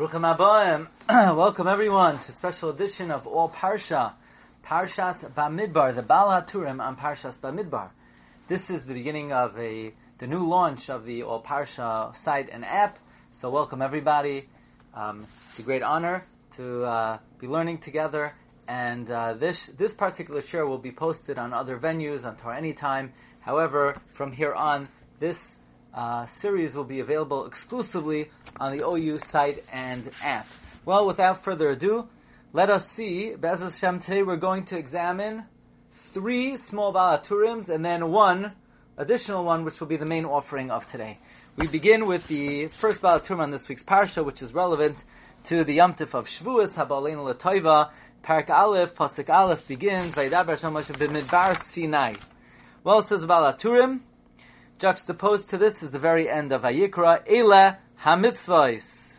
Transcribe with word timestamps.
Bruchim 0.00 0.34
Abayim. 0.34 0.88
Welcome 1.36 1.66
everyone 1.66 2.20
to 2.20 2.30
a 2.30 2.34
special 2.34 2.70
edition 2.70 3.10
of 3.10 3.26
All 3.26 3.50
Parsha, 3.50 4.14
Parshas 4.64 5.30
Bamidbar, 5.34 5.94
the 5.94 6.00
Baal 6.00 6.30
HaTurim 6.30 6.80
on 6.80 6.96
Parshas 6.96 7.36
Bamidbar. 7.36 7.90
This 8.46 8.70
is 8.70 8.82
the 8.84 8.94
beginning 8.94 9.30
of 9.30 9.58
a 9.58 9.92
the 10.16 10.26
new 10.26 10.48
launch 10.48 10.88
of 10.88 11.04
the 11.04 11.24
All 11.24 11.42
Parsha 11.42 12.16
site 12.16 12.48
and 12.50 12.64
app. 12.64 12.98
So 13.42 13.50
welcome 13.50 13.82
everybody. 13.82 14.48
Um, 14.94 15.26
it's 15.50 15.58
a 15.58 15.62
great 15.62 15.82
honor 15.82 16.24
to 16.56 16.82
uh, 16.82 17.18
be 17.38 17.46
learning 17.46 17.80
together. 17.80 18.32
And 18.66 19.10
uh, 19.10 19.34
this 19.34 19.66
this 19.76 19.92
particular 19.92 20.40
share 20.40 20.64
will 20.64 20.78
be 20.78 20.92
posted 20.92 21.36
on 21.36 21.52
other 21.52 21.78
venues 21.78 22.24
on 22.24 22.36
Torah 22.36 22.56
Anytime. 22.56 23.12
However, 23.40 24.00
from 24.14 24.32
here 24.32 24.54
on, 24.54 24.88
this 25.18 25.36
uh, 25.94 26.26
series 26.26 26.74
will 26.74 26.84
be 26.84 27.00
available 27.00 27.46
exclusively 27.46 28.30
on 28.58 28.76
the 28.76 28.86
OU 28.86 29.18
site 29.30 29.64
and 29.72 30.10
app. 30.22 30.46
Well, 30.84 31.06
without 31.06 31.44
further 31.44 31.70
ado, 31.70 32.08
let 32.52 32.70
us 32.70 32.88
see. 32.88 33.34
Bezos 33.38 33.78
Shem, 33.78 34.00
today 34.00 34.22
we're 34.22 34.36
going 34.36 34.64
to 34.66 34.78
examine 34.78 35.44
three 36.12 36.56
small 36.56 36.92
Balaturims 36.92 37.68
and 37.68 37.84
then 37.84 38.10
one 38.10 38.52
additional 38.96 39.44
one, 39.44 39.64
which 39.64 39.80
will 39.80 39.86
be 39.86 39.96
the 39.96 40.06
main 40.06 40.24
offering 40.24 40.70
of 40.70 40.86
today. 40.86 41.18
We 41.56 41.66
begin 41.66 42.06
with 42.06 42.26
the 42.26 42.68
first 42.68 43.00
Balaturim 43.00 43.40
on 43.40 43.50
this 43.50 43.68
week's 43.68 43.82
Parsha, 43.82 44.24
which 44.24 44.42
is 44.42 44.52
relevant 44.52 45.02
to 45.44 45.64
the 45.64 45.78
Yomtiv 45.78 46.14
of 46.14 46.26
Shavuos, 46.26 46.74
Habalein 46.74 47.16
Latoiva, 47.16 47.90
Parak 48.22 48.50
Aleph, 48.50 48.94
Pasuk 48.94 49.30
Aleph 49.30 49.66
begins, 49.66 50.12
Vaidaber 50.12 50.58
Shamash 50.58 50.86
b'midbar 50.86 51.60
Sinai. 51.62 52.14
Well, 52.84 53.02
says 53.02 53.22
Balaturim, 53.24 54.00
Juxtaposed 54.80 55.50
to 55.50 55.58
this 55.58 55.82
is 55.82 55.90
the 55.90 55.98
very 55.98 56.26
end 56.26 56.52
of 56.52 56.62
Vayikra, 56.62 57.28
Eila 57.28 57.76
Hamitzvahs. 58.02 59.12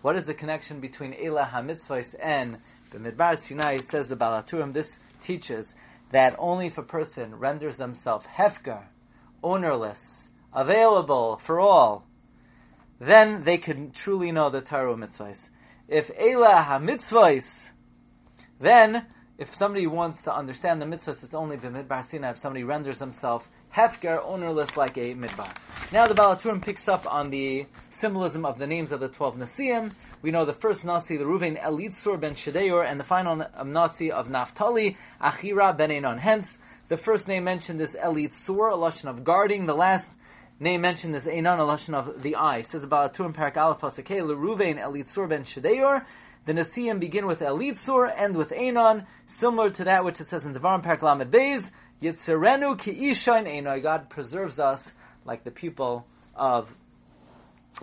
What 0.00 0.16
is 0.16 0.24
the 0.24 0.32
connection 0.32 0.80
between 0.80 1.12
Eila 1.12 1.50
Hamitzvahs 1.50 2.14
and 2.18 2.56
the 2.90 2.98
Midbar 2.98 3.36
Sinai? 3.36 3.76
Says 3.76 4.08
the 4.08 4.16
Balaturim, 4.16 4.72
this 4.72 4.90
teaches 5.22 5.74
that 6.12 6.34
only 6.38 6.68
if 6.68 6.78
a 6.78 6.82
person 6.82 7.34
renders 7.34 7.76
themselves 7.76 8.24
hefker, 8.24 8.84
ownerless, 9.42 10.30
available 10.50 11.38
for 11.44 11.60
all, 11.60 12.06
then 12.98 13.42
they 13.42 13.58
can 13.58 13.90
truly 13.90 14.32
know 14.32 14.48
the 14.48 14.62
Torah 14.62 14.96
mitzvahs. 14.96 15.50
If 15.88 16.08
Eila 16.16 16.64
HaMitzvahs, 16.64 17.66
then 18.58 19.04
if 19.42 19.54
somebody 19.54 19.88
wants 19.88 20.22
to 20.22 20.32
understand 20.34 20.80
the 20.80 20.86
mitzvahs, 20.86 21.22
it's 21.24 21.34
only 21.34 21.56
the 21.56 21.68
Midbar 21.68 22.08
Sinai. 22.08 22.30
If 22.30 22.38
somebody 22.38 22.62
renders 22.62 23.00
himself 23.00 23.48
hefker, 23.74 24.22
ownerless 24.24 24.76
like 24.76 24.96
a 24.96 25.14
midbar. 25.14 25.52
Now 25.92 26.06
the 26.06 26.14
Balaturim 26.14 26.62
picks 26.62 26.86
up 26.88 27.12
on 27.12 27.30
the 27.30 27.66
symbolism 27.90 28.44
of 28.44 28.58
the 28.58 28.66
names 28.66 28.92
of 28.92 29.00
the 29.00 29.08
twelve 29.08 29.36
Nasiim. 29.36 29.92
We 30.22 30.30
know 30.30 30.44
the 30.44 30.52
first 30.52 30.84
Nasi, 30.84 31.16
the 31.16 31.24
Ruvain 31.24 31.60
Elitzur 31.60 32.20
ben 32.20 32.34
Shedeor, 32.34 32.88
and 32.88 33.00
the 33.00 33.04
final 33.04 33.44
Nasi 33.64 34.12
of 34.12 34.30
Naphtali, 34.30 34.96
Achira 35.20 35.76
ben 35.76 35.90
Enon. 35.90 36.18
Hence, 36.18 36.56
the 36.88 36.96
first 36.96 37.26
name 37.26 37.44
mentioned 37.44 37.80
is 37.80 37.96
Elitzur, 37.96 38.72
a 38.72 38.76
lashon 38.76 39.06
of 39.06 39.24
guarding. 39.24 39.66
The 39.66 39.74
last 39.74 40.08
name 40.60 40.82
mentioned 40.82 41.16
is 41.16 41.24
Enon, 41.24 41.58
a 41.58 41.64
lashon 41.64 41.94
of 41.94 42.22
the 42.22 42.36
eye. 42.36 42.58
It 42.58 42.66
says 42.66 42.84
about 42.84 43.14
Turim 43.14 43.34
Parak 43.34 43.56
Aleph 43.56 43.80
Pasakei, 43.80 44.20
Ruvain 44.20 44.78
Elitzur 44.78 45.28
ben 45.28 45.44
Shedeor. 45.44 46.04
The 46.44 46.54
Nasiim 46.54 46.98
begin 46.98 47.26
with 47.28 47.38
Elitzur, 47.38 48.12
end 48.18 48.36
with 48.36 48.52
Enon, 48.52 49.06
similar 49.26 49.70
to 49.70 49.84
that 49.84 50.04
which 50.04 50.20
it 50.20 50.26
says 50.26 50.44
in 50.44 50.52
Devarim 50.52 50.82
Parak 50.82 51.00
Lamed 51.00 51.30
Beis, 51.30 51.70
Yitzirenu 52.02 52.76
ki 52.76 52.92
ishain 53.10 53.46
enoi. 53.46 53.80
God 53.80 54.10
preserves 54.10 54.58
us 54.58 54.90
like 55.24 55.44
the 55.44 55.52
pupil 55.52 56.04
of 56.34 56.74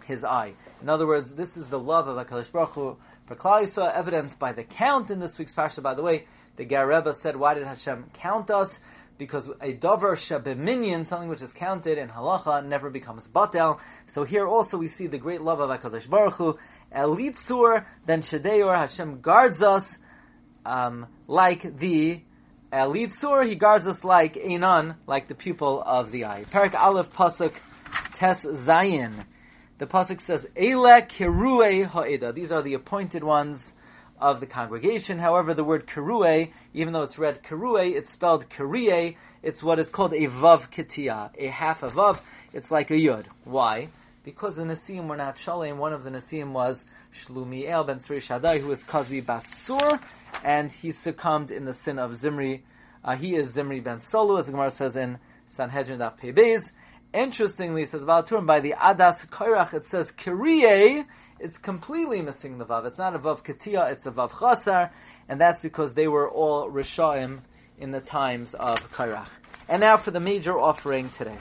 His 0.05 0.25
eye. 0.25 0.55
In 0.81 0.89
other 0.89 1.07
words, 1.07 1.31
this 1.31 1.55
is 1.55 1.67
the 1.67 1.79
love 1.79 2.09
of 2.09 2.17
Hakadosh 2.17 2.51
Baruch 2.51 2.73
Hu 2.73 2.97
for 3.27 3.35
Klal 3.35 3.65
Yisrael, 3.65 3.93
evidenced 3.93 4.37
by 4.37 4.51
the 4.51 4.65
count 4.65 5.09
in 5.09 5.19
this 5.21 5.37
week's 5.37 5.53
parsha. 5.53 5.81
By 5.81 5.93
the 5.93 6.01
way, 6.01 6.25
the 6.57 6.65
Gareba 6.65 7.15
said, 7.15 7.37
"Why 7.37 7.53
did 7.53 7.65
Hashem 7.65 8.11
count 8.13 8.51
us?" 8.51 8.77
Because 9.17 9.49
a 9.59 9.73
dover 9.73 10.15
shabeminion, 10.15 11.05
something 11.05 11.27
which 11.27 11.41
is 11.41 11.51
counted 11.51 11.97
in 11.97 12.07
halacha, 12.07 12.65
never 12.65 12.89
becomes 12.89 13.27
batel. 13.27 13.79
So 14.07 14.23
here 14.23 14.47
also 14.47 14.77
we 14.77 14.87
see 14.87 15.07
the 15.07 15.17
great 15.17 15.41
love 15.41 15.59
of 15.59 15.69
Hakadosh 15.69 16.09
Baruch 16.09 16.35
Hu. 16.35 16.57
Elitzur, 16.95 17.85
then 18.05 18.21
Shadeor, 18.21 18.75
Hashem 18.75 19.21
guards 19.21 19.61
us 19.61 19.97
um, 20.65 21.07
like 21.27 21.77
the 21.77 22.21
Elitzur, 22.71 23.47
he 23.47 23.55
guards 23.55 23.87
us 23.87 24.03
like 24.03 24.35
Einan, 24.35 24.95
like 25.07 25.27
the 25.27 25.35
pupil 25.35 25.81
of 25.81 26.11
the 26.11 26.25
eye. 26.25 26.45
Parak 26.51 26.75
Aleph 26.75 27.11
Pasuk 27.11 27.53
Tes 28.13 28.43
Zayin. 28.45 29.25
The 29.79 29.87
Pasuk 29.87 30.21
says, 30.21 30.45
Ele 30.55 31.01
Kirue 31.01 31.85
Ha'eda. 31.85 32.33
These 32.33 32.51
are 32.51 32.61
the 32.61 32.73
appointed 32.73 33.23
ones 33.23 33.73
of 34.19 34.39
the 34.39 34.45
congregation. 34.45 35.17
However, 35.17 35.53
the 35.53 35.63
word 35.63 35.87
Kirue, 35.87 36.51
even 36.73 36.93
though 36.93 37.03
it's 37.03 37.17
read 37.17 37.43
Kirue, 37.43 37.95
it's 37.95 38.11
spelled 38.11 38.49
Kirie. 38.49 39.15
It's 39.41 39.63
what 39.63 39.79
is 39.79 39.89
called 39.89 40.13
a 40.13 40.27
Vav 40.27 40.69
Ketia, 40.69 41.31
a 41.37 41.47
half 41.47 41.81
a 41.81 41.89
Vav. 41.89 42.19
It's 42.53 42.69
like 42.69 42.91
a 42.91 42.95
Yud. 42.95 43.25
Why? 43.45 43.87
Because 44.23 44.55
the 44.55 44.63
Nasim 44.63 45.07
were 45.07 45.15
not 45.15 45.37
Shalim, 45.37 45.77
One 45.77 45.93
of 45.93 46.03
the 46.03 46.09
Nasim 46.09 46.51
was 46.51 46.83
Shlumiel 47.15 47.87
ben 47.87 47.99
Tzurishaddai, 47.99 48.59
who 48.59 48.67
was 48.67 48.83
Kazi 48.83 49.21
Basur, 49.21 49.99
and 50.43 50.71
he 50.71 50.91
succumbed 50.91 51.51
in 51.51 51.65
the 51.65 51.73
sin 51.73 51.99
of 51.99 52.15
Zimri. 52.15 52.63
Uh, 53.03 53.15
he 53.15 53.35
is 53.35 53.53
Zimri 53.53 53.79
ben 53.79 53.99
Solu, 53.99 54.39
as 54.39 54.45
the 54.45 54.51
Gemara 54.51 54.71
says 54.71 54.95
in 54.95 55.17
Sanhedrin 55.47 55.99
Daf 55.99 56.19
Pebez. 56.19 56.71
Interestingly, 57.13 57.85
says 57.85 58.03
Valturim 58.03 58.45
by 58.45 58.59
the 58.59 58.73
Adas 58.73 59.25
Koirach, 59.29 59.73
it 59.73 59.85
says 59.85 60.11
Kirie, 60.11 61.05
it's 61.39 61.57
completely 61.57 62.21
missing 62.21 62.57
the 62.57 62.65
Vav. 62.65 62.85
It's 62.85 62.97
not 62.97 63.15
a 63.15 63.19
Vav 63.19 63.43
Ketia, 63.43 63.91
it's 63.91 64.05
a 64.05 64.11
Vav 64.11 64.29
Chasar, 64.29 64.91
and 65.27 65.39
that's 65.39 65.59
because 65.59 65.93
they 65.93 66.07
were 66.07 66.29
all 66.29 66.69
Rishaim 66.69 67.39
in 67.79 67.91
the 67.91 68.01
times 68.01 68.53
of 68.53 68.77
Kairach. 68.91 69.29
And 69.67 69.81
now 69.81 69.97
for 69.97 70.11
the 70.11 70.19
major 70.19 70.59
offering 70.59 71.09
today. 71.11 71.37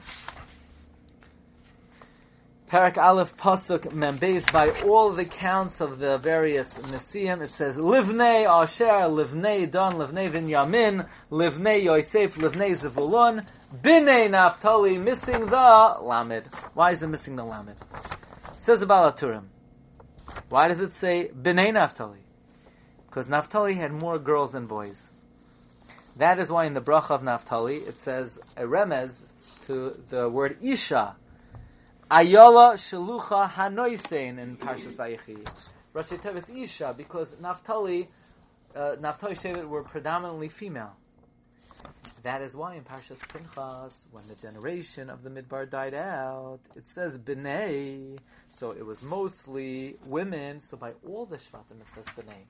Parak 2.69 2.99
Aleph 2.99 3.35
Pasuk 3.39 3.93
Membeis 3.95 4.45
by 4.53 4.69
all 4.87 5.11
the 5.11 5.25
counts 5.25 5.81
of 5.81 5.99
the 5.99 6.19
various 6.19 6.75
Nesiim, 6.75 7.41
it 7.41 7.51
says 7.51 7.77
Livnei 7.77 8.45
Asher, 8.45 8.85
Livnei 8.85 9.71
Don, 9.71 9.95
Livnei 9.95 10.31
Vinyamin, 10.31 11.09
Livnei 11.31 11.83
Yosef, 11.85 12.35
Livnei 12.35 12.79
Zevulun, 12.79 13.47
Binei 13.75 14.29
Naftali, 14.29 15.03
missing 15.03 15.47
the 15.47 15.97
Lamed. 16.03 16.45
Why 16.75 16.91
is 16.91 17.01
it 17.01 17.07
missing 17.07 17.37
the 17.37 17.45
Lamed? 17.45 17.71
It 17.71 18.63
says 18.63 18.83
about 18.83 19.17
Aturim. 19.17 19.47
Why 20.51 20.69
does 20.69 20.81
it 20.81 20.93
say 20.93 21.31
Binei 21.35 21.73
Naftali? 21.73 22.21
Because 23.07 23.29
Naftali 23.29 23.79
had 23.79 23.93
more 23.93 24.19
girls 24.19 24.53
than 24.53 24.67
boys. 24.67 25.03
That 26.17 26.39
is 26.39 26.51
why 26.51 26.67
in 26.67 26.75
the 26.75 26.83
bracha 26.83 27.13
of 27.13 27.23
Naftali 27.23 27.89
it 27.89 27.99
says 27.99 28.39
a 28.59 28.65
remez 28.65 29.23
to 29.69 29.99
the 30.11 30.29
word 30.29 30.59
Isha, 30.61 31.17
Ayala 32.11 32.75
Shalucha 32.75 33.51
Hanoisein 33.51 34.39
in 34.39 34.57
Parshas 34.57 34.97
Vayechi. 34.97 35.47
Rashi 35.95 36.19
Tevis 36.19 36.49
Isha, 36.49 36.95
because 36.97 37.37
Naphtali, 37.39 38.09
uh, 38.75 38.97
Naphtali 38.99 39.35
Shevet 39.35 39.69
were 39.69 39.83
predominantly 39.83 40.49
female. 40.49 40.97
That 42.23 42.41
is 42.41 42.55
why 42.55 42.77
in 42.77 42.83
Parshas 42.85 43.19
Pinchas, 43.29 43.93
when 44.11 44.27
the 44.27 44.35
generation 44.37 45.11
of 45.11 45.23
the 45.23 45.29
Midbar 45.29 45.71
died 45.71 45.93
out, 45.93 46.61
it 46.77 46.89
says 46.89 47.19
B'nai, 47.19 48.19
so 48.59 48.71
it 48.71 48.87
was 48.87 49.03
mostly 49.03 49.97
women, 50.07 50.61
so 50.61 50.79
by 50.79 50.93
all 51.07 51.27
the 51.27 51.37
Shvatim 51.37 51.81
it 51.81 51.89
says 51.95 52.05
B'nai. 52.17 52.45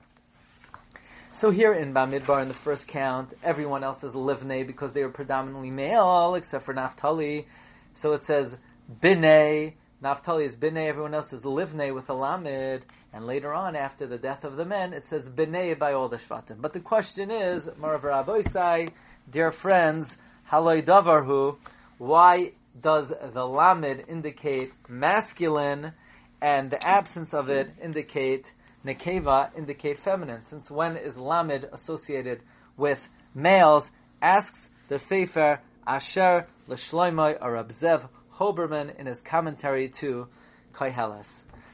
So 1.35 1.51
here 1.51 1.73
in 1.73 1.93
Bamidbar, 1.93 2.41
in 2.41 2.47
the 2.47 2.53
first 2.53 2.87
count, 2.87 3.33
everyone 3.43 3.83
else 3.83 4.03
is 4.05 4.13
Livnei 4.13 4.65
because 4.65 4.93
they 4.93 5.03
were 5.03 5.11
predominantly 5.11 5.69
male, 5.69 6.35
except 6.35 6.65
for 6.65 6.73
Naphtali. 6.73 7.47
So 7.95 8.13
it 8.13 8.23
says 8.23 8.55
Binay, 8.89 9.73
Naphtali 10.01 10.45
is 10.45 10.55
Binay, 10.55 10.87
everyone 10.87 11.13
else 11.13 11.31
is 11.31 11.43
Livnei 11.43 11.93
with 11.93 12.09
a 12.09 12.13
Lamed, 12.13 12.83
and 13.13 13.27
later 13.27 13.53
on, 13.53 13.75
after 13.75 14.07
the 14.07 14.17
death 14.17 14.43
of 14.43 14.57
the 14.57 14.65
men, 14.65 14.93
it 14.93 15.05
says 15.05 15.29
Binay 15.29 15.77
by 15.77 15.93
all 15.93 16.09
the 16.09 16.17
Shvatim. 16.17 16.59
But 16.59 16.73
the 16.73 16.79
question 16.79 17.29
is, 17.29 17.65
Marav 17.79 18.01
Rabosai, 18.01 18.89
dear 19.29 19.51
friends, 19.51 20.11
Haloi 20.51 20.83
Davarhu, 20.83 21.57
why 21.99 22.53
does 22.81 23.09
the 23.09 23.45
Lamed 23.45 24.05
indicate 24.07 24.71
masculine 24.87 25.93
and 26.41 26.71
the 26.71 26.83
absence 26.83 27.35
of 27.35 27.49
it 27.49 27.69
indicate 27.83 28.51
Nekeva, 28.83 29.55
indicate 29.55 29.99
feminine? 29.99 30.41
Since 30.41 30.71
when 30.71 30.97
is 30.97 31.15
Lamed 31.15 31.67
associated 31.71 32.41
with 32.75 33.07
males? 33.35 33.91
Asks 34.19 34.67
the 34.87 34.97
Sefer 34.97 35.61
Asher 35.85 36.47
L'Shloimoi 36.67 37.39
Arabzev 37.39 38.09
Hoberman 38.39 38.97
in 38.97 39.05
his 39.05 39.19
commentary 39.19 39.89
to 39.89 40.27
Koheles. 40.73 41.27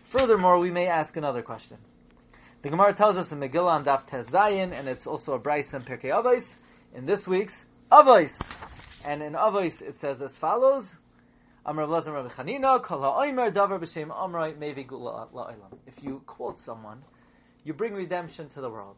Furthermore, 0.05 0.57
we 0.57 0.71
may 0.71 0.87
ask 0.87 1.15
another 1.15 1.43
question. 1.43 1.77
The 2.63 2.69
Gemara 2.69 2.93
tells 2.95 3.17
us 3.17 3.31
in 3.31 3.39
Megillah 3.39 3.73
on 3.73 3.85
Daf 3.85 4.07
Tez 4.07 4.27
Zayin, 4.27 4.73
and 4.73 4.87
it's 4.87 5.05
also 5.05 5.33
a 5.33 5.39
Bryce 5.39 5.71
in 5.73 5.81
Pirkei 5.81 6.05
Avos, 6.05 6.43
in 6.95 7.05
this 7.05 7.27
week's 7.27 7.63
Avos. 7.91 8.31
And 9.03 9.21
in 9.21 9.33
Avos 9.33 9.79
it 9.83 9.99
says 9.99 10.19
as 10.19 10.35
follows. 10.37 10.87
If 11.67 11.75
you 16.03 16.21
quote 16.25 16.59
someone, 16.59 17.03
you 17.63 17.73
bring 17.73 17.93
redemption 17.93 18.49
to 18.49 18.61
the 18.61 18.69
world. 18.69 18.97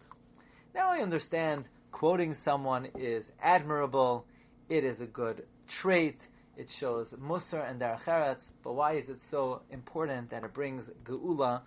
Now 0.73 0.91
I 0.91 0.99
understand 0.99 1.65
quoting 1.91 2.33
someone 2.33 2.89
is 2.95 3.29
admirable, 3.41 4.25
it 4.69 4.83
is 4.83 5.01
a 5.01 5.05
good 5.05 5.45
trait, 5.67 6.21
it 6.57 6.71
shows 6.71 7.09
Musar 7.11 7.69
and 7.69 7.79
Derech 7.79 8.41
but 8.63 8.73
why 8.73 8.93
is 8.93 9.09
it 9.09 9.21
so 9.29 9.61
important 9.69 10.31
that 10.31 10.43
it 10.43 10.53
brings 10.53 10.89
Geula 11.03 11.61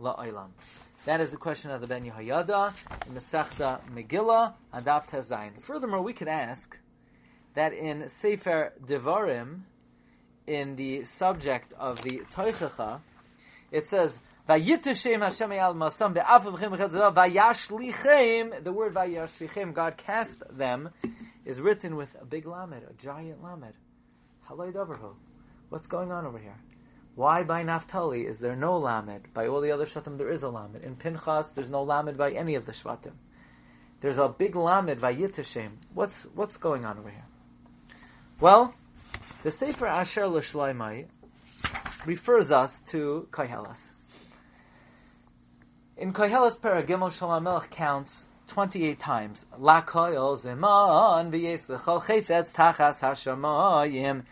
la'olam? 0.00 0.50
That 1.04 1.20
is 1.20 1.30
the 1.30 1.36
question 1.36 1.70
of 1.70 1.80
the 1.80 1.86
Ben 1.86 2.04
Yehoyada 2.04 2.72
in 3.06 3.14
the 3.14 3.20
Sechta 3.20 3.80
Megillah 3.90 4.52
Adaf 4.72 5.08
Tezayin. 5.08 5.60
Furthermore, 5.62 6.02
we 6.02 6.12
could 6.12 6.28
ask 6.28 6.78
that 7.54 7.72
in 7.72 8.08
Sefer 8.08 8.72
Devarim, 8.86 9.62
in 10.46 10.76
the 10.76 11.04
subject 11.04 11.72
of 11.72 12.02
the 12.02 12.20
Toichacha, 12.32 13.00
it 13.72 13.86
says, 13.86 14.18
Vayiteshem 14.48 15.22
Hashem 15.22 15.52
al 15.52 15.74
Masam 15.74 16.14
Vayashlichem. 17.14 18.62
The 18.62 18.72
word 18.72 18.94
Vayashlichem, 18.94 19.72
God 19.72 19.96
cast 19.96 20.42
them, 20.50 20.90
is 21.44 21.60
written 21.60 21.96
with 21.96 22.14
a 22.20 22.24
big 22.24 22.46
lamed, 22.46 22.84
a 22.88 22.92
giant 23.02 23.42
lamed. 23.42 23.74
What's 25.68 25.86
going 25.86 26.10
on 26.10 26.26
over 26.26 26.38
here? 26.38 26.56
Why 27.14 27.42
by 27.44 27.62
Naphtali 27.62 28.22
is 28.22 28.38
there 28.38 28.56
no 28.56 28.78
lamed? 28.78 29.32
By 29.32 29.46
all 29.46 29.60
the 29.60 29.70
other 29.70 29.86
shvatim 29.86 30.18
there 30.18 30.30
is 30.30 30.42
a 30.42 30.48
lamed. 30.48 30.82
In 30.82 30.96
Pinchas 30.96 31.50
there's 31.54 31.70
no 31.70 31.84
lamed 31.84 32.16
by 32.16 32.32
any 32.32 32.56
of 32.56 32.66
the 32.66 32.72
shvatim. 32.72 33.12
There's 34.00 34.18
a 34.18 34.28
big 34.28 34.56
lamed 34.56 35.00
by 35.00 35.14
Yitashem. 35.14 35.72
What's 35.94 36.22
what's 36.34 36.56
going 36.56 36.84
on 36.84 36.98
over 36.98 37.10
here? 37.10 37.26
Well, 38.40 38.74
the 39.44 39.50
Sefer 39.50 39.86
Asher 39.86 40.26
L'Shleimai 40.26 41.06
refers 42.06 42.50
us 42.50 42.80
to 42.88 43.28
Kohelas. 43.30 43.78
In 45.96 46.12
Kohelas 46.12 46.58
Paragimel 46.58 47.12
Shlomo 47.12 47.42
Melech 47.42 47.70
counts 47.70 48.24
28 48.50 48.98
times. 48.98 49.46
La 49.58 49.80
koyol 49.80 50.36
zeman 50.42 51.30
v'yes 51.30 51.68
l'chol 51.68 52.02
chayfetz 52.02 52.52
tachas 52.52 52.98
hashamayim 53.00 54.24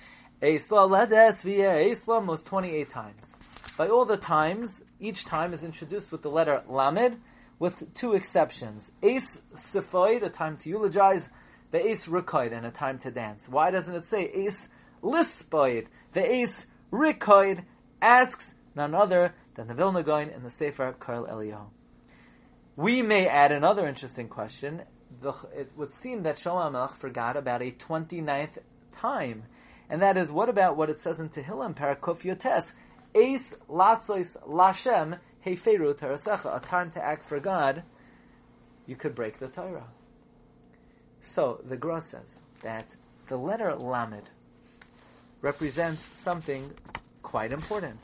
Eisla 0.43 0.89
ledes 0.89 1.43
via 1.43 1.71
Eisla 1.71 2.25
was 2.27 2.43
28 2.43 2.89
times. 2.91 3.33
By 3.77 3.89
all 3.89 4.05
the 4.05 4.17
times, 4.17 4.77
each 5.01 5.25
time 5.25 5.53
is 5.55 5.63
introduced 5.63 6.11
with 6.11 6.23
the 6.23 6.31
letter 6.31 6.63
Lamed, 6.69 7.21
with 7.61 7.95
two 7.95 8.15
exceptions. 8.15 8.91
Ace 9.03 9.39
Sifoid, 9.55 10.25
a 10.25 10.29
time 10.29 10.57
to 10.59 10.69
eulogize, 10.69 11.29
the 11.71 11.87
Ace 11.87 12.07
Rikoid, 12.07 12.57
and 12.57 12.67
a 12.67 12.71
time 12.71 12.99
to 13.01 13.11
dance. 13.11 13.45
Why 13.49 13.71
doesn't 13.71 13.95
it 13.95 14.05
say 14.05 14.31
Ace 14.35 14.69
Lispoid? 15.03 15.87
The 16.13 16.25
Ace 16.25 16.67
Rikoid 16.93 17.65
asks 18.03 18.53
none 18.75 18.95
other 18.95 19.35
than 19.55 19.69
the 19.69 19.75
Vilna 19.75 20.03
Gaon 20.03 20.31
in 20.31 20.43
the 20.43 20.51
Sefer 20.51 20.95
Kol 20.99 21.27
Eliyahu. 21.27 21.67
We 22.79 23.03
may 23.03 23.27
add 23.27 23.51
another 23.51 23.89
interesting 23.89 24.29
question. 24.29 24.83
The, 25.21 25.33
it 25.53 25.73
would 25.77 25.91
seem 25.91 26.23
that 26.23 26.37
Shlomo 26.37 26.71
Melech 26.71 26.95
forgot 26.97 27.37
about 27.37 27.61
a 27.61 27.73
29th 27.73 28.59
time 28.93 29.43
and 29.91 30.03
that 30.03 30.19
is, 30.19 30.31
what 30.31 30.49
about 30.49 30.77
what 30.77 30.91
it 30.91 30.99
says 30.99 31.19
in 31.19 31.31
Tehillim, 31.31 31.75
Parakuf 31.75 32.21
Yotes, 32.23 32.73
Eis 33.15 33.55
lasois 33.69 34.37
lashem 34.47 35.19
heferu 35.45 35.95
tarasecha, 35.95 36.57
a 36.57 36.61
time 36.61 36.91
to 36.91 37.03
act 37.03 37.27
for 37.27 37.41
God, 37.41 37.83
you 38.87 38.97
could 38.97 39.15
break 39.15 39.39
the 39.39 39.49
Torah. 39.49 39.89
So, 41.23 41.61
the 41.65 41.77
Gra 41.77 42.03
says 42.03 42.29
that 42.63 42.87
the 43.29 43.37
letter 43.37 43.75
Lamed 43.75 44.29
represents 45.41 46.03
something 46.21 46.73
quite 47.23 47.53
important. 47.53 48.01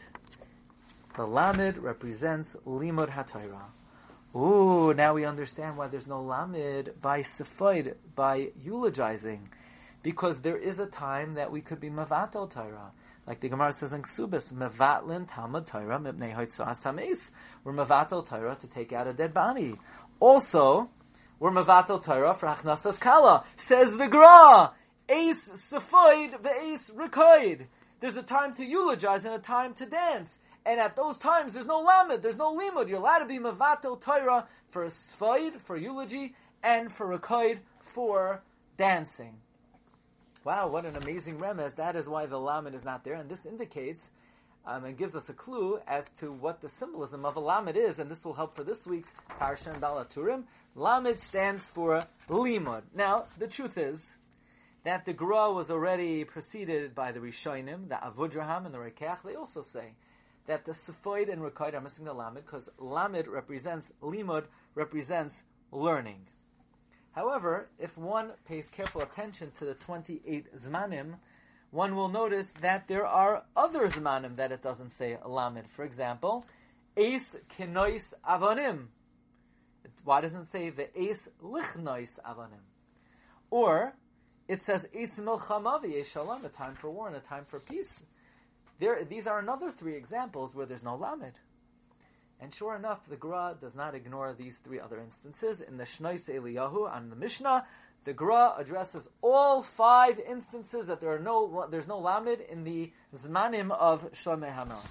The 1.17 1.27
Lamed 1.27 1.79
represents 1.79 2.51
Limud 2.67 3.11
HaTorah. 3.11 3.67
Now 4.93 5.15
we 5.15 5.25
understand 5.25 5.77
why 5.77 5.89
there's 5.89 6.07
no 6.07 6.23
Lamed 6.23 7.01
by 7.01 7.21
Sephoid, 7.21 7.95
by 8.15 8.51
eulogizing 8.63 9.49
because 10.05 10.39
there 10.43 10.59
is 10.59 10.79
a 10.79 10.87
time 10.87 11.35
that 11.35 11.51
we 11.51 11.63
could 11.63 11.81
be 11.81 11.89
mevatel 11.89 12.49
Torah. 12.53 12.93
Like 13.27 13.41
the 13.41 13.49
Gemara 13.49 13.73
says 13.73 13.95
in 13.95 14.03
Ksubis, 14.03 14.53
mevatlin 14.53 15.27
Talmud 15.35 15.67
Torah 15.67 15.99
mipnei 15.99 16.37
hoitzas 16.37 16.83
hameis. 16.83 17.19
We're 17.65 17.73
mevatel 17.73 18.29
Torah 18.29 18.57
to 18.61 18.67
take 18.67 18.93
out 18.93 19.09
a 19.09 19.15
dead 19.15 19.33
body. 19.33 19.75
Also, 20.21 20.91
we're 21.41 21.51
mevatel 21.51 22.05
Torah 22.05 22.35
for 22.35 22.47
achnasas 22.47 23.01
kala. 23.01 23.45
Says 23.57 23.97
the 23.97 24.07
Gra, 24.07 24.73
ace 25.09 25.49
sefoid 25.71 26.35
ve'ace 26.43 26.91
rekoid. 26.91 27.67
There's 28.01 28.17
a 28.17 28.23
time 28.23 28.55
to 28.57 28.65
eulogize 28.65 29.25
and 29.25 29.35
a 29.35 29.39
time 29.39 29.73
to 29.75 29.87
dance. 29.87 30.37
And 30.67 30.81
at 30.81 30.97
those 30.97 31.17
times, 31.19 31.53
there's 31.53 31.67
no 31.67 31.81
lamed, 31.81 32.23
there's 32.23 32.37
no 32.37 32.57
limud. 32.57 32.89
You're 32.89 32.99
allowed 32.99 33.19
to 33.19 33.27
be 33.27 33.39
mevatel 33.39 34.01
Torah 34.01 34.47
for 34.71 34.85
a 34.85 34.91
sfoid, 34.91 35.61
for 35.61 35.77
eulogy, 35.77 36.35
and 36.63 36.91
for 36.91 37.19
rekoid, 37.19 37.59
for 37.81 38.43
dancing. 38.79 39.37
Wow, 40.45 40.69
what 40.69 40.85
an 40.85 40.97
amazing 40.97 41.39
remez. 41.39 41.77
That 41.77 41.97
is 41.97 42.09
why 42.09 42.27
the 42.27 42.39
lamed 42.39 42.75
is 42.75 42.85
not 42.85 43.05
there. 43.05 43.15
And 43.15 43.31
this 43.31 43.47
indicates 43.47 44.03
um, 44.67 44.85
and 44.85 44.97
gives 44.97 45.15
us 45.15 45.29
a 45.29 45.33
clue 45.33 45.79
as 45.87 46.05
to 46.21 46.33
what 46.33 46.61
the 46.61 46.69
symbolism 46.69 47.25
of 47.25 47.37
a 47.37 47.41
lamed 47.41 47.77
is. 47.77 47.99
And 47.99 48.11
this 48.11 48.25
will 48.25 48.35
help 48.35 48.55
for 48.55 48.65
this 48.65 48.87
week's 48.87 49.11
Parsha 49.41 49.73
and 49.73 49.83
Balaturim. 49.83 50.45
Lamed 50.75 51.21
stands 51.21 51.63
for 51.63 52.05
limud. 52.29 52.83
Now, 52.95 53.27
the 53.39 53.47
truth 53.47 53.79
is 53.79 54.07
that 54.85 55.05
the 55.05 55.13
Gra 55.13 55.53
was 55.53 55.71
already 55.71 56.25
preceded 56.25 56.95
by 56.95 57.13
the 57.13 57.21
Rishonim, 57.21 57.89
the 57.89 57.95
Avudraham 57.95 58.67
and 58.67 58.75
the 58.75 58.79
Rekach. 58.79 59.19
They 59.25 59.37
also 59.37 59.63
say 59.63 59.93
that 60.47 60.65
the 60.65 60.73
Sephoid 60.73 61.33
and 61.33 61.41
Rekoid 61.43 61.75
are 61.75 61.81
missing 61.81 62.05
the 62.05 62.13
Lamed 62.13 62.37
because 62.37 62.69
Lamed 62.79 63.27
represents, 63.27 63.91
Limud 64.03 64.45
represents 64.75 65.43
learning. 65.73 66.27
However, 67.13 67.69
if 67.79 67.97
one 67.97 68.33
pays 68.47 68.67
careful 68.71 69.01
attention 69.01 69.53
to 69.59 69.65
the 69.65 69.75
28 69.75 70.55
Zmanim, 70.57 71.15
one 71.71 71.97
will 71.97 72.09
notice 72.09 72.49
that 72.61 72.87
there 72.89 73.07
are 73.07 73.45
other 73.57 73.89
Zmanim 73.89 74.37
that 74.37 74.53
it 74.53 74.63
doesn't 74.63 74.97
say 74.97 75.17
Lamed. 75.25 75.67
For 75.75 75.85
example, 75.85 76.45
Ace 76.97 77.35
Kinois 77.57 78.13
Avonim. 78.29 78.87
Why 80.05 80.21
doesn't 80.21 80.43
it 80.43 80.51
say 80.51 80.71
the 80.71 80.89
Ace 81.01 81.27
Lichnois 81.43 82.19
Avonim? 82.25 82.63
Or, 83.51 83.95
it 84.49 84.63
says 84.63 84.87
Ace 84.93 85.15
Milchama 85.19 86.05
Shalom, 86.07 86.45
a 86.45 86.49
time 86.49 86.75
for 86.75 86.91
war 86.91 87.09
and 87.09 87.17
a 87.17 87.21
time 87.21 87.45
for 87.49 87.61
peace. 87.61 87.93
There, 88.85 89.03
these 89.03 89.27
are 89.27 89.39
another 89.39 89.71
three 89.71 89.97
examples 89.97 90.55
where 90.55 90.67
there's 90.67 90.83
no 90.83 90.95
Lamed. 90.95 91.39
And 92.39 92.55
sure 92.55 92.77
enough, 92.77 93.01
the 93.09 93.17
Gra 93.17 93.57
does 93.59 93.75
not 93.75 93.95
ignore 93.95 94.35
these 94.35 94.57
three 94.63 94.79
other 94.79 95.01
instances. 95.01 95.63
In 95.67 95.79
the 95.79 95.85
Shnois 95.85 96.29
Eliyahu 96.29 96.95
and 96.95 97.11
the 97.11 97.17
Mishnah, 97.17 97.65
the 98.05 98.13
Gra 98.13 98.55
addresses 98.59 99.09
all 99.23 99.63
five 99.63 100.21
instances 100.21 100.85
that 100.89 101.01
there 101.01 101.15
are 101.15 101.19
no, 101.19 101.67
there's 101.71 101.89
no 101.89 101.99
Lamed 101.99 102.43
in 102.43 102.65
the 102.65 102.93
Zmanim 103.17 103.71
of 103.71 104.13
Shlomo 104.13 104.55
HaMelech. 104.55 104.85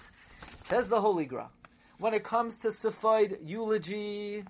Says 0.68 0.88
the 0.88 1.00
Holy 1.00 1.26
Gra. 1.26 1.52
When 2.00 2.16
it 2.16 2.24
comes 2.24 2.58
to 2.60 2.70
Sephoid 2.70 3.48
eulogy, 3.48 4.44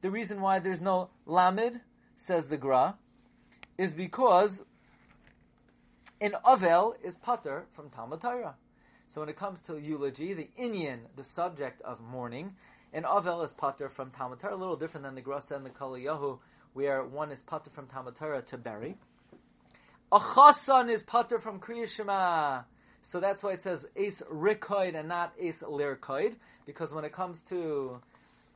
the 0.00 0.12
reason 0.12 0.40
why 0.40 0.60
there's 0.60 0.80
no 0.80 1.10
Lamed, 1.26 1.80
says 2.18 2.46
the 2.46 2.56
Gra, 2.56 2.94
is 3.78 3.94
because 3.94 4.60
in 6.20 6.36
Avel 6.44 6.94
is 7.02 7.16
Pater 7.16 7.66
from 7.74 7.90
Talmud 7.90 8.20
Torah. 8.20 8.54
So 9.12 9.20
when 9.20 9.28
it 9.28 9.36
comes 9.36 9.58
to 9.66 9.78
eulogy, 9.78 10.34
the 10.34 10.48
Inyan, 10.60 11.00
the 11.16 11.24
subject 11.24 11.80
of 11.82 12.00
mourning, 12.00 12.54
and 12.92 13.04
Avel 13.04 13.44
is 13.44 13.52
pater 13.52 13.88
from 13.88 14.10
Talmud 14.10 14.40
Torah, 14.40 14.54
a 14.54 14.56
little 14.56 14.76
different 14.76 15.04
than 15.04 15.14
the 15.14 15.22
Grasa 15.22 15.52
and 15.52 15.64
the 15.64 15.70
Kalayahu, 15.70 16.38
where 16.74 17.04
one 17.04 17.32
is 17.32 17.40
pater 17.40 17.70
from 17.70 17.86
Talmud 17.86 18.16
Torah 18.16 18.42
to 18.42 18.58
bury. 18.58 18.96
A 20.12 20.20
chasan 20.20 20.90
is 20.90 21.02
pater 21.02 21.38
from 21.38 21.58
Kriya 21.60 21.88
Shema. 21.88 22.62
So 23.02 23.20
that's 23.20 23.42
why 23.42 23.52
it 23.52 23.62
says 23.62 23.86
ace 23.96 24.22
rikoid 24.32 24.98
and 24.98 25.08
not 25.08 25.32
ace 25.40 25.62
lirkoid, 25.62 26.34
because 26.66 26.92
when 26.92 27.04
it 27.04 27.12
comes 27.12 27.40
to 27.48 28.00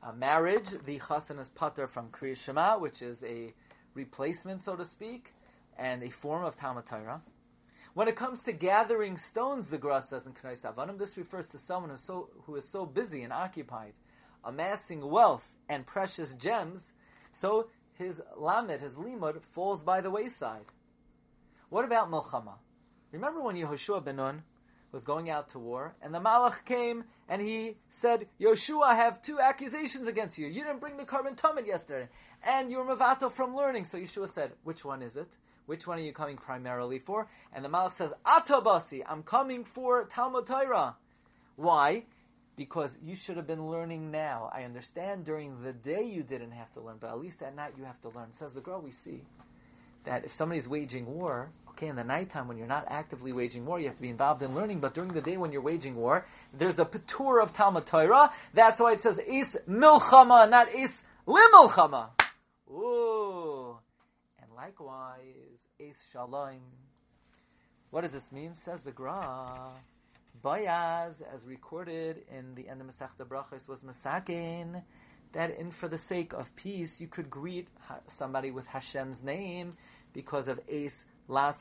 a 0.03 0.13
marriage, 0.13 0.69
the 0.85 0.99
chasan 0.99 1.41
is 1.41 1.49
pater 1.51 1.87
from 1.87 2.09
Kriya 2.09 2.37
Shema, 2.37 2.79
which 2.79 3.03
is 3.03 3.23
a 3.23 3.53
replacement, 3.95 4.63
so 4.65 4.77
to 4.77 4.85
speak, 4.85 5.33
and 5.79 6.03
a 6.03 6.11
form 6.11 6.45
of 6.45 6.57
Talmud 6.57 6.87
Torah. 6.87 7.21
When 7.93 8.07
it 8.07 8.15
comes 8.15 8.41
to 8.43 8.53
gathering 8.53 9.17
stones, 9.17 9.67
the 9.69 9.79
Gra 9.79 10.03
says 10.03 10.25
in 10.27 10.33
Kanais 10.33 10.63
Avanim, 10.63 10.99
this 10.99 11.17
refers 11.17 11.47
to 11.49 11.59
someone 11.59 11.91
who's 11.91 12.05
so, 12.05 12.29
who 12.45 12.55
is 12.55 12.69
so 12.71 12.87
busy 12.87 13.23
and 13.23 13.33
occupied, 13.33 13.95
amassing 14.45 15.09
wealth 15.09 15.55
and 15.69 15.85
precious 15.85 16.33
gems, 16.35 16.93
so 17.33 17.69
his 17.95 18.21
lamed, 18.37 18.81
his 18.81 18.95
limud, 18.95 19.43
falls 19.43 19.83
by 19.83 20.01
the 20.01 20.11
wayside. 20.11 20.67
What 21.69 21.85
about 21.85 22.11
Milchama? 22.11 22.55
Remember 23.13 23.43
when 23.43 23.57
Yehoshua 23.57 24.05
ben 24.05 24.17
Nun 24.17 24.45
was 24.93 25.03
going 25.05 25.29
out 25.29 25.51
to 25.51 25.59
war, 25.59 25.97
and 26.01 26.15
the 26.15 26.21
Malach 26.21 26.65
came 26.65 27.05
and 27.31 27.41
he 27.41 27.77
said, 27.91 28.27
Yoshua, 28.41 28.83
I 28.87 28.95
have 28.97 29.23
two 29.23 29.39
accusations 29.39 30.09
against 30.09 30.37
you. 30.37 30.49
You 30.49 30.65
didn't 30.65 30.81
bring 30.81 30.97
the 30.97 31.05
korban 31.05 31.37
tumid 31.37 31.65
yesterday, 31.65 32.09
and 32.43 32.73
you're 32.73 32.85
mavato 32.85 33.31
from 33.31 33.55
learning. 33.55 33.85
So 33.85 33.99
Yeshua 33.99 34.35
said, 34.35 34.51
which 34.65 34.85
one 34.85 35.01
is 35.01 35.15
it? 35.15 35.29
Which 35.67 35.87
one 35.87 35.99
are 35.99 36.03
you 36.03 36.13
coming 36.13 36.37
primarily 36.37 36.99
for? 36.99 37.29
And 37.53 37.65
the 37.65 37.69
Malach 37.69 37.97
says, 37.97 38.11
Atabasi, 38.27 39.03
I'm 39.09 39.23
coming 39.23 39.65
for 39.65 40.07
Talmud 40.07 40.47
Torah. 40.49 40.97
Why? 41.55 42.03
Because 42.57 42.99
you 43.01 43.15
should 43.15 43.37
have 43.37 43.47
been 43.47 43.69
learning 43.69 44.11
now. 44.11 44.51
I 44.53 44.65
understand 44.65 45.25
during 45.25 45.63
the 45.63 45.73
day 45.73 46.03
you 46.03 46.25
didn't 46.25 46.51
have 46.51 46.73
to 46.73 46.81
learn, 46.81 46.97
but 47.01 47.11
at 47.11 47.21
least 47.21 47.43
at 47.43 47.55
night 47.55 47.75
you 47.79 47.85
have 47.85 48.01
to 48.03 48.09
learn. 48.09 48.33
Says 48.33 48.55
the 48.55 48.61
girl, 48.61 48.81
we 48.81 48.91
see 48.91 49.23
that 50.03 50.25
if 50.25 50.35
somebody's 50.35 50.67
waging 50.67 51.07
war, 51.07 51.53
okay, 51.81 51.89
in 51.89 51.97
the 51.97 52.05
nighttime 52.05 52.47
when 52.47 52.59
you're 52.59 52.67
not 52.67 52.85
actively 52.89 53.33
waging 53.33 53.65
war, 53.65 53.81
you 53.81 53.87
have 53.87 53.97
to 53.97 54.03
be 54.03 54.11
involved 54.11 54.43
in 54.43 54.55
learning, 54.55 54.81
but 54.81 54.93
during 54.93 55.11
the 55.15 55.23
day 55.23 55.39
when 55.39 55.51
you're 55.51 55.63
waging 55.63 55.97
war, 55.97 56.27
there's 56.53 56.79
a 56.79 56.85
patur 56.85 57.43
of 57.43 57.55
Talmud 57.55 57.87
Torah. 57.87 58.31
That's 58.53 58.79
why 58.79 58.93
it 58.93 59.01
says 59.01 59.19
Is 59.19 59.57
Milchama, 59.67 60.51
not 60.51 60.75
Is 60.75 60.91
Limilchama. 61.27 62.11
Ooh. 62.71 63.79
And 64.43 64.51
likewise, 64.55 65.59
Is 65.79 65.97
Shalom. 66.13 66.61
What 67.91 68.03
does 68.03 68.13
this 68.13 68.31
mean? 68.31 68.55
Says 68.57 68.83
the 68.83 68.93
Gra. 68.93 69.71
Bayaz, 70.45 71.23
as 71.35 71.45
recorded 71.47 72.19
in 72.31 72.55
the 72.57 72.69
end 72.69 72.83
of 72.83 72.89
Masechta 72.89 73.27
Brachos, 73.27 73.67
was 73.69 73.81
Masakin, 73.81 74.83
that 75.33 75.59
in 75.59 75.71
for 75.71 75.89
the 75.89 75.99
sake 75.99 76.35
of 76.35 76.55
peace, 76.57 77.01
you 77.01 77.07
could 77.09 77.31
greet 77.31 77.69
somebody 78.09 78.51
with 78.51 78.67
Hashem's 78.67 79.23
name 79.23 79.77
because 80.13 80.47
of 80.47 80.61
Ace 80.69 81.05
For 81.31 81.55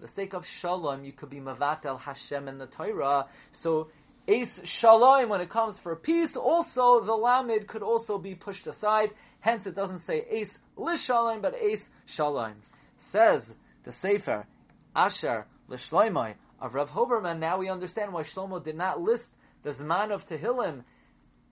the 0.00 0.08
sake 0.14 0.32
of 0.32 0.46
Shalom, 0.46 1.04
you 1.04 1.12
could 1.12 1.28
be 1.28 1.40
Mavatel 1.40 2.00
Hashem 2.00 2.48
in 2.48 2.56
the 2.56 2.66
Torah. 2.66 3.26
So 3.52 3.88
Ace 4.26 4.60
Shalom, 4.64 5.28
when 5.28 5.42
it 5.42 5.50
comes 5.50 5.78
for 5.78 5.94
peace, 5.94 6.36
also 6.36 7.04
the 7.04 7.12
Lamed 7.12 7.66
could 7.68 7.82
also 7.82 8.16
be 8.16 8.34
pushed 8.34 8.66
aside. 8.66 9.10
Hence, 9.40 9.66
it 9.66 9.74
doesn't 9.74 10.06
say 10.06 10.24
Ace 10.30 10.56
Lishalom, 10.78 11.42
but 11.42 11.54
Ace 11.54 11.84
Shalom. 12.06 12.54
Says 12.98 13.46
the 13.84 13.92
Sefer 13.92 14.46
Asher 14.94 15.46
Lishloimai 15.68 16.36
of 16.60 16.74
Rav 16.74 16.90
Hoberman. 16.90 17.40
Now 17.40 17.58
we 17.58 17.68
understand 17.68 18.14
why 18.14 18.22
Shlomo 18.22 18.64
did 18.64 18.76
not 18.76 19.02
list 19.02 19.28
the 19.62 19.70
Zman 19.70 20.12
of 20.12 20.26
Tehillim. 20.26 20.84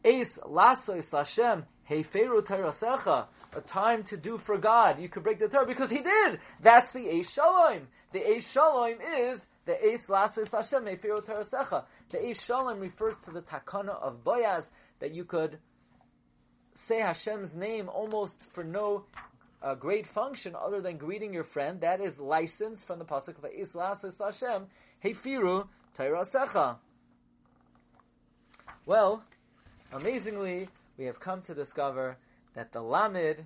Ace 0.05 0.39
Lasois 0.39 1.11
Lashem 1.11 1.65
Heferu 1.89 2.43
Terasecha, 2.43 3.27
a 3.55 3.61
time 3.61 4.03
to 4.05 4.17
do 4.17 4.39
for 4.39 4.59
God. 4.59 5.01
You 5.01 5.09
could 5.09 5.23
break 5.23 5.39
the 5.39 5.49
Torah 5.49 5.67
because 5.67 5.91
he 5.91 6.01
did. 6.01 6.41
That's 6.61 6.91
the 6.93 7.01
Eish 7.01 7.31
Shalom. 7.31 7.89
The 8.13 8.21
Eish 8.21 8.51
Shalom 8.51 8.99
is 9.01 9.41
the 9.67 9.73
Eish 9.73 10.09
Lasis 10.09 10.51
Hashem 10.51 10.85
Heferu 10.85 11.25
Terasecha. 11.25 11.85
The 12.11 12.19
Eish 12.19 12.45
Shalom 12.45 12.81
refers 12.81 13.15
to 13.25 13.31
the 13.31 13.43
takana 13.43 14.01
of 14.01 14.25
Boyaz 14.25 14.67
that 15.01 15.13
you 15.13 15.25
could 15.25 15.59
say 16.75 17.01
Hashem's 17.01 17.55
name 17.55 17.89
almost 17.89 18.35
for 18.53 18.65
no 18.65 19.05
uh, 19.63 19.75
great 19.75 20.07
function 20.07 20.55
other 20.55 20.81
than 20.81 20.97
greeting 20.97 21.33
your 21.33 21.45
friend. 21.45 21.81
That 21.83 22.01
is 22.01 22.19
licensed 22.19 22.87
from 22.87 22.99
the 22.99 23.05
pasuk 23.05 23.39
of 23.39 23.45
Eish 23.45 23.75
Lasis 23.75 24.19
Hashem 24.19 24.67
Heferu 25.05 25.69
Terasecha. 25.99 26.77
Well, 28.87 29.23
amazingly, 29.93 30.69
we 30.97 31.07
have 31.07 31.21
come 31.21 31.43
to 31.43 31.55
discover 31.55 32.17
that 32.55 32.73
the 32.73 32.81
Lamid 32.81 33.45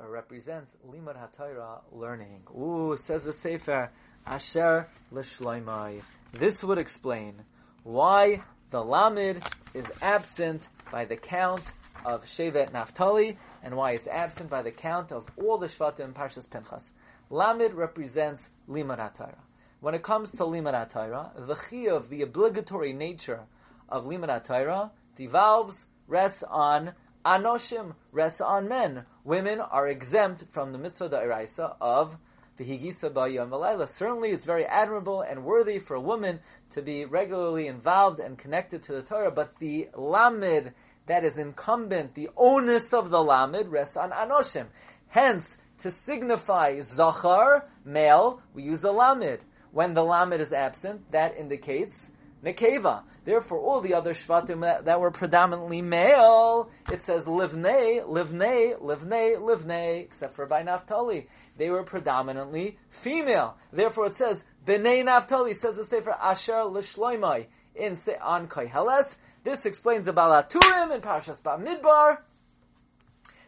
uh, 0.00 0.08
represents 0.08 0.70
Limud 0.88 1.16
HaTorah, 1.16 1.80
learning. 1.92 2.42
Ooh, 2.50 2.96
says 3.04 3.24
the 3.24 3.32
Sefer, 3.32 3.90
Asher 4.26 4.88
L'Shloimai. 5.10 6.02
This 6.32 6.62
would 6.62 6.78
explain 6.78 7.42
why 7.82 8.42
the 8.70 8.82
Lamid 8.82 9.42
is 9.74 9.86
absent 10.02 10.68
by 10.92 11.04
the 11.04 11.16
count 11.16 11.62
of 12.04 12.24
Shevet 12.24 12.72
Naphtali, 12.72 13.36
and 13.62 13.74
why 13.74 13.92
it's 13.92 14.06
absent 14.06 14.48
by 14.48 14.62
the 14.62 14.70
count 14.70 15.10
of 15.10 15.26
all 15.36 15.58
the 15.58 15.66
Shvatim 15.66 16.12
Parshas 16.12 16.48
Pinchas. 16.48 16.84
Lamid 17.30 17.74
represents 17.74 18.48
Limud 18.68 18.98
HaTorah. 18.98 19.38
When 19.80 19.94
it 19.94 20.04
comes 20.04 20.30
to 20.32 20.44
Limud 20.44 20.74
HaTorah, 20.92 21.46
the 21.46 21.54
Chiyuv, 21.54 22.08
the 22.08 22.22
obligatory 22.22 22.92
nature 22.92 23.40
of 23.88 24.04
Limud 24.04 24.28
HaTorah, 24.28 24.90
devolves 25.16 25.84
rests 26.06 26.42
on 26.48 26.92
anoshim, 27.24 27.94
rests 28.12 28.40
on 28.40 28.68
men. 28.68 29.04
Women 29.24 29.60
are 29.60 29.88
exempt 29.88 30.44
from 30.52 30.72
the 30.72 30.78
mitzvah 30.78 31.08
da'iraisa 31.08 31.76
of 31.80 32.16
the 32.56 32.64
higisa 32.64 33.10
ba'yom 33.10 33.50
v'layla. 33.50 33.88
Certainly, 33.88 34.30
it's 34.30 34.44
very 34.44 34.64
admirable 34.64 35.22
and 35.22 35.44
worthy 35.44 35.78
for 35.78 35.94
a 35.94 36.00
woman 36.00 36.40
to 36.74 36.82
be 36.82 37.04
regularly 37.04 37.66
involved 37.66 38.20
and 38.20 38.38
connected 38.38 38.82
to 38.84 38.92
the 38.92 39.02
Torah, 39.02 39.30
but 39.30 39.58
the 39.58 39.88
lamid 39.94 40.72
that 41.06 41.24
is 41.24 41.36
incumbent, 41.36 42.14
the 42.14 42.30
onus 42.36 42.92
of 42.92 43.10
the 43.10 43.18
lamid 43.18 43.70
rests 43.70 43.96
on 43.96 44.10
anoshim. 44.10 44.66
Hence, 45.08 45.56
to 45.78 45.90
signify 45.90 46.80
zachar, 46.80 47.68
male, 47.84 48.40
we 48.54 48.62
use 48.62 48.80
the 48.80 48.92
lamid. 48.92 49.40
When 49.72 49.94
the 49.94 50.00
lamid 50.00 50.40
is 50.40 50.52
absent, 50.52 51.12
that 51.12 51.36
indicates 51.36 52.08
nekeva. 52.44 53.02
Therefore, 53.24 53.58
all 53.58 53.80
the 53.80 53.94
other 53.94 54.12
shvatim 54.14 54.62
that, 54.62 54.84
that 54.84 55.00
were 55.00 55.10
predominantly 55.10 55.82
male, 55.82 56.70
it 56.92 57.02
says 57.02 57.24
livnei, 57.24 58.06
livnei, 58.06 58.80
livnei, 58.80 59.36
livnei, 59.36 60.04
except 60.04 60.36
for 60.36 60.46
by 60.46 60.62
Naphtali. 60.62 61.26
They 61.56 61.70
were 61.70 61.82
predominantly 61.82 62.78
female. 62.90 63.56
Therefore, 63.72 64.06
it 64.06 64.16
says 64.16 64.44
b'nei 64.64 65.04
Naphtali. 65.04 65.54
Says 65.54 65.76
the 65.76 65.84
Sefer 65.84 66.12
Asher 66.12 66.64
l'shloimai 66.64 67.46
in 67.74 67.98
on 68.22 68.48
Koheles. 68.48 69.14
This 69.44 69.64
explains 69.64 70.06
the 70.06 70.12
Balaturim 70.12 70.94
in 70.94 71.00
Parshas 71.00 71.40
Bamidbar. 71.40 72.18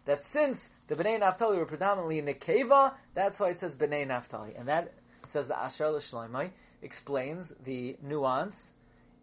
That 0.04 0.23
since 0.23 0.66
the 0.87 0.95
Bnei 0.95 1.18
Naphtali 1.21 1.59
were 1.59 1.66
predominantly 1.66 2.23
Nekeva, 2.23 2.95
that's 3.14 3.38
why 3.38 3.50
it 3.50 3.59
says 3.59 3.75
Bnei 3.75 4.07
Naphtali. 4.07 4.54
And 4.57 4.68
that 4.68 4.95
says 5.26 5.49
the 5.49 5.59
Asher 5.59 5.90
L'Shloimai 5.90 6.50
explains 6.83 7.52
the 7.64 7.97
nuance 8.02 8.71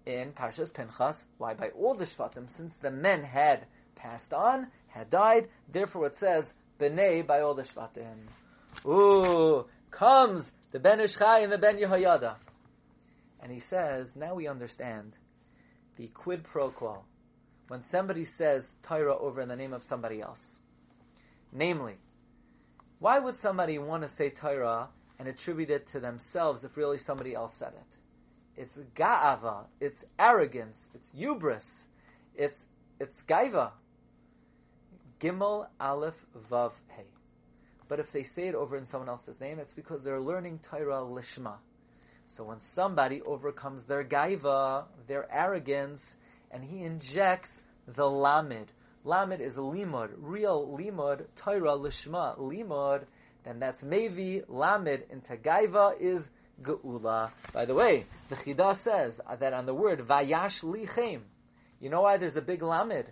in 0.05 0.31
Parshas 0.31 0.73
Pinchas. 0.73 1.23
Why? 1.37 1.53
By 1.53 1.69
all 1.69 1.95
the 1.95 2.05
Shvatim, 2.05 2.49
since 2.49 2.73
the 2.75 2.91
men 2.91 3.23
had 3.23 3.65
passed 3.95 4.33
on, 4.33 4.67
had 4.87 5.09
died, 5.09 5.47
therefore 5.71 6.07
it 6.07 6.15
says, 6.15 6.51
B'nei 6.79 7.25
by 7.25 7.41
all 7.41 7.53
the 7.53 7.63
Shvatim. 7.63 8.27
Ooh, 8.85 9.65
comes 9.91 10.51
the 10.71 10.79
Ben 10.79 10.99
Ish 10.99 11.15
Chai 11.15 11.39
and 11.39 11.51
the 11.51 11.57
Ben 11.57 11.77
Yehoyada. 11.77 12.35
And 13.41 13.51
he 13.51 13.59
says, 13.59 14.15
now 14.15 14.35
we 14.35 14.47
understand 14.47 15.13
the 15.95 16.07
quid 16.07 16.43
pro 16.43 16.69
quo. 16.69 17.03
When 17.67 17.81
somebody 17.81 18.25
says 18.25 18.67
Torah 18.83 19.17
over 19.17 19.41
in 19.41 19.47
the 19.47 19.55
name 19.55 19.73
of 19.73 19.83
somebody 19.83 20.21
else. 20.21 20.45
Namely, 21.51 21.95
why 22.99 23.19
would 23.19 23.35
somebody 23.35 23.77
want 23.77 24.03
to 24.03 24.09
say 24.09 24.29
Torah 24.29 24.89
and 25.17 25.27
attribute 25.27 25.69
it 25.69 25.87
to 25.91 25.99
themselves 25.99 26.63
if 26.63 26.77
really 26.77 26.97
somebody 26.97 27.33
else 27.33 27.55
said 27.57 27.73
it? 27.73 27.94
It's 28.57 28.73
ga'ava. 28.95 29.65
It's 29.79 30.03
arrogance. 30.17 30.79
It's 30.93 31.09
hubris. 31.11 31.65
It's 32.35 32.63
it's 32.99 33.21
gaiva. 33.27 33.71
Gimel 35.19 35.67
Aleph 35.79 36.15
Vav 36.49 36.71
Hey. 36.87 37.05
But 37.87 37.99
if 37.99 38.11
they 38.11 38.23
say 38.23 38.47
it 38.47 38.55
over 38.55 38.77
in 38.77 38.85
someone 38.85 39.09
else's 39.09 39.39
name, 39.39 39.59
it's 39.59 39.73
because 39.73 40.03
they're 40.03 40.21
learning 40.21 40.59
Torah 40.69 41.01
Lishma. 41.01 41.55
So 42.35 42.43
when 42.43 42.59
somebody 42.73 43.21
overcomes 43.21 43.83
their 43.85 44.03
gaiva, 44.03 44.85
their 45.07 45.27
arrogance, 45.31 46.03
and 46.51 46.63
he 46.63 46.83
injects 46.83 47.61
the 47.87 48.03
lamid, 48.03 48.67
lamid 49.05 49.39
is 49.39 49.55
limud, 49.55 50.09
real 50.17 50.67
limud, 50.77 51.25
Torah 51.35 51.77
Lishma, 51.77 52.37
limud, 52.39 53.03
then 53.43 53.59
that's 53.59 53.81
mevi 53.81 54.43
lamid 54.47 55.09
into 55.11 55.37
gaiva 55.37 55.93
is 55.99 56.27
geula. 56.61 57.31
By 57.53 57.65
the 57.65 57.73
way, 57.73 58.05
the 58.29 58.35
Chida 58.35 58.75
says 58.77 59.19
that 59.39 59.53
on 59.53 59.65
the 59.65 59.73
word 59.73 59.99
vayash 59.99 60.63
lichem, 60.63 61.21
you 61.79 61.89
know 61.89 62.01
why 62.01 62.17
there's 62.17 62.37
a 62.37 62.41
big 62.41 62.61
lamed? 62.61 63.05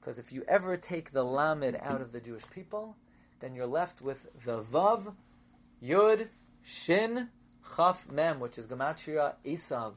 Because 0.00 0.18
if 0.18 0.32
you 0.32 0.44
ever 0.48 0.76
take 0.76 1.12
the 1.12 1.22
lamed 1.22 1.76
out 1.82 2.00
of 2.00 2.12
the 2.12 2.20
Jewish 2.20 2.44
people, 2.54 2.96
then 3.40 3.54
you're 3.54 3.66
left 3.66 4.00
with 4.00 4.18
the 4.44 4.62
vav, 4.62 5.12
yud, 5.82 6.28
shin, 6.62 7.28
chaf, 7.76 8.08
mem, 8.10 8.40
which 8.40 8.58
is 8.58 8.66
gematria 8.66 9.34
isav. 9.44 9.94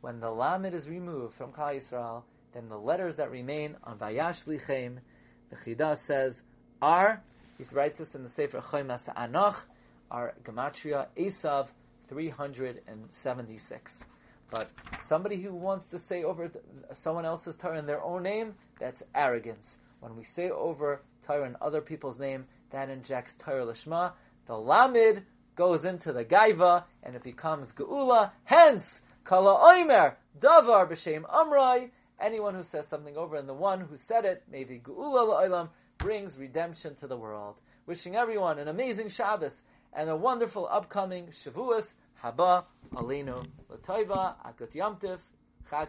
When 0.00 0.20
the 0.20 0.30
lamed 0.30 0.74
is 0.74 0.88
removed 0.88 1.34
from 1.34 1.52
Klal 1.52 1.80
Yisrael, 1.80 2.22
then 2.54 2.68
the 2.68 2.78
letters 2.78 3.16
that 3.16 3.30
remain 3.30 3.76
on 3.84 3.98
vayash 3.98 4.46
lichem, 4.46 5.00
the 5.50 5.56
Chida 5.56 5.98
says, 6.06 6.40
are, 6.80 7.22
he 7.58 7.64
writes 7.72 7.98
this 7.98 8.14
in 8.14 8.22
the 8.22 8.28
Sefer 8.28 8.60
Choymas 8.60 9.02
Anach, 9.14 9.56
are 10.10 10.34
gematria 10.44 11.06
Esav 11.16 11.68
376. 12.08 13.92
But 14.50 14.70
somebody 15.06 15.42
who 15.42 15.54
wants 15.54 15.88
to 15.88 15.98
say 15.98 16.24
over 16.24 16.50
someone 16.94 17.26
else's 17.26 17.56
Torah 17.56 17.78
in 17.78 17.86
their 17.86 18.02
own 18.02 18.22
name, 18.22 18.54
that's 18.80 19.02
arrogance. 19.14 19.76
When 20.00 20.16
we 20.16 20.24
say 20.24 20.50
over 20.50 21.02
Torah 21.26 21.46
in 21.46 21.56
other 21.60 21.80
people's 21.80 22.18
name, 22.18 22.46
that 22.70 22.88
injects 22.88 23.34
Torah 23.38 23.66
Lishma. 23.66 24.12
The 24.46 24.54
Lamid 24.54 25.22
goes 25.56 25.84
into 25.84 26.12
the 26.12 26.24
Gaiva, 26.24 26.84
and 27.02 27.14
it 27.14 27.22
becomes 27.22 27.72
Geula. 27.72 28.30
Hence, 28.44 29.00
Kala 29.24 29.58
Oimer, 29.74 30.14
Davar 30.38 30.88
B'Shem 30.88 31.24
Amrai, 31.24 31.90
anyone 32.20 32.54
who 32.54 32.62
says 32.62 32.86
something 32.86 33.16
over, 33.16 33.36
and 33.36 33.48
the 33.48 33.54
one 33.54 33.80
who 33.80 33.96
said 33.96 34.24
it, 34.24 34.44
maybe 34.50 34.80
Geula 34.82 35.28
La'olam, 35.28 35.68
brings 35.98 36.38
redemption 36.38 36.94
to 36.96 37.06
the 37.06 37.16
world. 37.16 37.56
wishing 37.86 38.16
everyone 38.16 38.58
an 38.58 38.68
amazing 38.68 39.08
Shabbos 39.08 39.60
and 39.92 40.08
a 40.10 40.16
wonderful 40.16 40.68
upcoming 40.70 41.28
Shavuos 41.28 41.92
Haba 42.22 42.64
Aleinu 42.94 43.44
Lataiva 43.70 44.34
Akut 44.46 44.72
Yamtiv 44.74 45.18
Chag. 45.70 45.88